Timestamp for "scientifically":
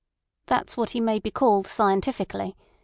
1.67-2.55